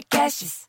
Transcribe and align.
Podcasts. 0.00 0.66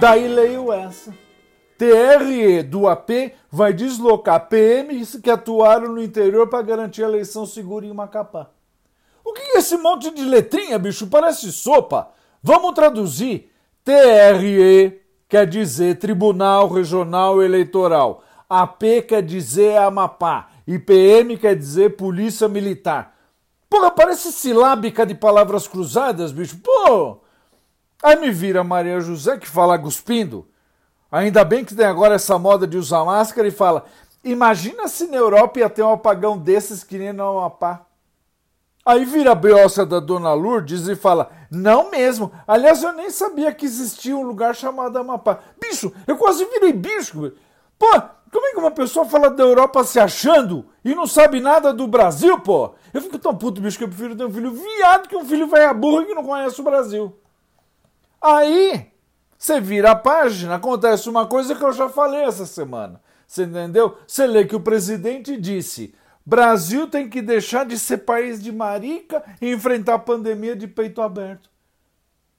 Daí 0.00 0.26
leio 0.26 0.72
essa. 0.72 1.14
TRE 1.76 2.62
do 2.62 2.88
AP 2.88 3.10
vai 3.50 3.74
deslocar 3.74 4.48
PMs 4.48 5.20
que 5.20 5.30
atuaram 5.30 5.92
no 5.92 6.02
interior 6.02 6.48
para 6.48 6.62
garantir 6.62 7.04
a 7.04 7.08
eleição 7.08 7.44
segura 7.44 7.84
em 7.84 7.92
Macapá. 7.92 8.50
O 9.22 9.34
que 9.34 9.42
é 9.42 9.58
esse 9.58 9.76
monte 9.76 10.10
de 10.10 10.24
letrinha, 10.24 10.78
bicho? 10.78 11.06
Parece 11.08 11.52
sopa. 11.52 12.10
Vamos 12.42 12.74
traduzir. 12.74 13.53
TRE 13.84 14.98
quer 15.28 15.46
dizer 15.46 15.98
Tribunal 15.98 16.68
Regional 16.68 17.42
Eleitoral. 17.42 18.24
AP 18.48 19.06
quer 19.06 19.22
dizer 19.22 19.76
Amapá. 19.76 20.48
E 20.66 20.78
PM 20.78 21.36
quer 21.36 21.54
dizer 21.54 21.94
Polícia 21.94 22.48
Militar. 22.48 23.14
Porra, 23.68 23.90
parece 23.90 24.32
silábica 24.32 25.04
de 25.04 25.14
palavras 25.14 25.68
cruzadas, 25.68 26.32
bicho. 26.32 26.56
Pô! 26.62 27.20
Aí 28.02 28.16
me 28.16 28.30
vira 28.30 28.64
Maria 28.64 29.00
José 29.00 29.36
que 29.36 29.46
fala 29.46 29.78
cuspindo. 29.78 30.48
Ainda 31.12 31.44
bem 31.44 31.62
que 31.62 31.74
tem 31.74 31.84
agora 31.84 32.14
essa 32.14 32.38
moda 32.38 32.66
de 32.66 32.78
usar 32.78 33.04
máscara 33.04 33.46
e 33.46 33.50
fala: 33.50 33.84
imagina 34.24 34.88
se 34.88 35.06
na 35.08 35.18
Europa 35.18 35.58
ia 35.58 35.68
ter 35.68 35.82
um 35.82 35.92
apagão 35.92 36.38
desses 36.38 36.82
que 36.82 36.96
nem 36.96 37.12
no 37.12 37.38
Amapá. 37.38 37.84
Aí 38.86 39.04
vira 39.06 39.32
a 39.32 39.34
beossa 39.34 39.86
da 39.86 39.98
Dona 39.98 40.34
Lourdes 40.34 40.88
e 40.88 40.94
fala: 40.94 41.30
Não 41.50 41.90
mesmo. 41.90 42.30
Aliás, 42.46 42.82
eu 42.82 42.92
nem 42.92 43.08
sabia 43.10 43.52
que 43.52 43.64
existia 43.64 44.16
um 44.16 44.22
lugar 44.22 44.54
chamado 44.54 44.98
Amapá. 44.98 45.38
Bicho, 45.58 45.92
eu 46.06 46.16
quase 46.18 46.44
virei 46.44 46.72
bicho. 46.72 47.32
Pô, 47.78 47.86
como 48.30 48.46
é 48.46 48.50
que 48.52 48.58
uma 48.58 48.70
pessoa 48.70 49.06
fala 49.06 49.30
da 49.30 49.42
Europa 49.42 49.84
se 49.84 49.98
achando 49.98 50.66
e 50.84 50.94
não 50.94 51.06
sabe 51.06 51.40
nada 51.40 51.72
do 51.72 51.86
Brasil, 51.86 52.38
pô? 52.40 52.74
Eu 52.92 53.00
fico 53.00 53.18
tão 53.18 53.34
puto, 53.34 53.60
bicho, 53.60 53.78
que 53.78 53.84
eu 53.84 53.88
prefiro 53.88 54.16
ter 54.16 54.26
um 54.26 54.32
filho 54.32 54.52
viado 54.52 55.08
que 55.08 55.16
um 55.16 55.24
filho 55.24 55.46
velho 55.46 55.74
burro 55.74 56.04
que 56.04 56.14
não 56.14 56.24
conhece 56.24 56.60
o 56.60 56.64
Brasil. 56.64 57.16
Aí, 58.20 58.90
você 59.38 59.60
vira 59.60 59.92
a 59.92 59.96
página, 59.96 60.56
acontece 60.56 61.08
uma 61.08 61.26
coisa 61.26 61.54
que 61.54 61.64
eu 61.64 61.72
já 61.72 61.88
falei 61.88 62.22
essa 62.22 62.44
semana. 62.44 63.00
Você 63.26 63.44
entendeu? 63.44 63.96
Você 64.06 64.26
lê 64.26 64.44
que 64.44 64.56
o 64.56 64.60
presidente 64.60 65.36
disse: 65.36 65.94
Brasil 66.26 66.86
tem 66.88 67.08
que 67.08 67.20
deixar 67.20 67.66
de 67.66 67.78
ser 67.78 67.98
país 67.98 68.42
de 68.42 68.50
marica 68.50 69.22
e 69.40 69.52
enfrentar 69.52 69.94
a 69.94 69.98
pandemia 69.98 70.56
de 70.56 70.66
peito 70.66 71.02
aberto. 71.02 71.50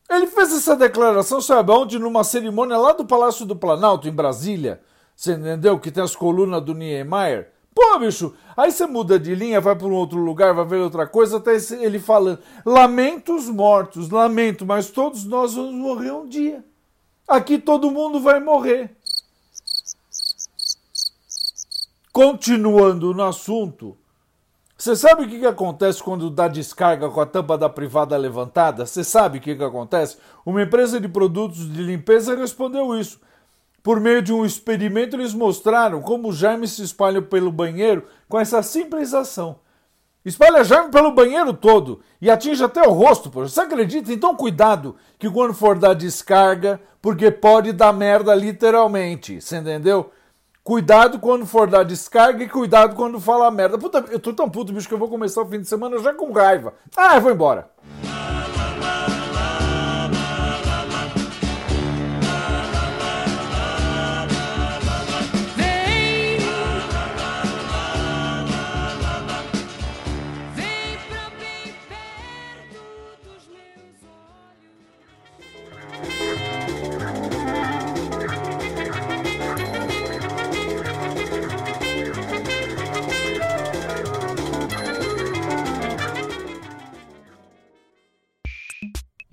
Ele 0.09 0.27
fez 0.27 0.53
essa 0.53 0.75
declaração, 0.75 1.41
sabe 1.41 1.71
onde? 1.71 1.99
Numa 1.99 2.23
cerimônia 2.23 2.77
lá 2.77 2.93
do 2.93 3.05
Palácio 3.05 3.45
do 3.45 3.55
Planalto, 3.55 4.07
em 4.07 4.11
Brasília. 4.11 4.81
Você 5.15 5.33
entendeu? 5.33 5.79
Que 5.79 5.91
tem 5.91 6.03
as 6.03 6.15
colunas 6.15 6.61
do 6.63 6.73
Niemeyer. 6.73 7.51
Pô, 7.73 7.99
bicho, 7.99 8.33
aí 8.55 8.71
você 8.71 8.85
muda 8.85 9.19
de 9.19 9.35
linha, 9.35 9.59
vai 9.59 9.75
para 9.75 9.87
um 9.87 9.93
outro 9.93 10.17
lugar, 10.17 10.53
vai 10.53 10.65
ver 10.65 10.77
outra 10.77 11.05
coisa, 11.05 11.37
até 11.37 11.57
ele 11.81 11.99
falando: 11.99 12.39
lamento 12.65 13.35
os 13.35 13.49
mortos, 13.49 14.09
lamento, 14.09 14.65
mas 14.65 14.89
todos 14.89 15.25
nós 15.25 15.55
vamos 15.55 15.73
morrer 15.73 16.11
um 16.11 16.27
dia. 16.27 16.63
Aqui 17.27 17.57
todo 17.57 17.91
mundo 17.91 18.19
vai 18.19 18.39
morrer. 18.39 18.95
Continuando 22.15 23.13
no 23.13 23.23
assunto, 23.23 23.97
você 24.77 24.95
sabe 24.95 25.23
o 25.23 25.27
que, 25.27 25.37
que 25.37 25.45
acontece 25.45 26.01
quando 26.01 26.29
dá 26.29 26.47
descarga 26.47 27.09
com 27.09 27.19
a 27.19 27.25
tampa 27.25 27.57
da 27.57 27.67
privada 27.67 28.15
levantada? 28.15 28.85
Você 28.85 29.03
sabe 29.03 29.37
o 29.37 29.41
que, 29.41 29.53
que 29.53 29.61
acontece? 29.61 30.15
Uma 30.45 30.63
empresa 30.63 30.97
de 30.97 31.09
produtos 31.09 31.69
de 31.69 31.83
limpeza 31.83 32.33
respondeu 32.33 32.97
isso. 32.97 33.19
Por 33.83 33.99
meio 33.99 34.21
de 34.21 34.31
um 34.31 34.45
experimento, 34.45 35.17
eles 35.17 35.33
mostraram 35.33 36.01
como 36.01 36.29
o 36.29 36.31
germe 36.31 36.69
se 36.69 36.83
espalha 36.83 37.21
pelo 37.21 37.51
banheiro 37.51 38.05
com 38.29 38.39
essa 38.39 38.63
simples 38.63 39.13
ação. 39.13 39.59
Espalha 40.23 40.63
germe 40.63 40.91
pelo 40.91 41.11
banheiro 41.11 41.51
todo 41.51 41.99
e 42.21 42.31
atinge 42.31 42.63
até 42.63 42.81
o 42.87 42.93
rosto, 42.93 43.29
poxa. 43.29 43.49
Você 43.49 43.59
acredita? 43.59 44.13
Então 44.13 44.37
cuidado 44.37 44.95
que 45.19 45.29
quando 45.29 45.53
for 45.53 45.77
dar 45.77 45.93
descarga, 45.93 46.79
porque 47.01 47.29
pode 47.29 47.73
dar 47.73 47.91
merda 47.91 48.33
literalmente, 48.33 49.41
você 49.41 49.57
entendeu? 49.57 50.11
Cuidado 50.65 51.19
quando 51.19 51.45
for 51.45 51.69
dar 51.69 51.83
descarga 51.83 52.43
e 52.43 52.49
cuidado 52.49 52.95
quando 52.95 53.19
falar 53.19 53.51
merda. 53.51 53.77
Puta, 53.77 54.03
eu 54.09 54.19
tô 54.19 54.33
tão 54.33 54.49
puto, 54.49 54.73
bicho, 54.73 54.87
que 54.87 54.93
eu 54.95 54.97
vou 54.97 55.07
começar 55.07 55.43
o 55.43 55.45
fim 55.45 55.61
de 55.61 55.67
semana 55.67 55.99
já 55.99 56.11
com 56.11 56.31
raiva. 56.31 56.73
Ah, 56.97 57.17
eu 57.17 57.21
vou 57.21 57.31
embora. 57.31 57.69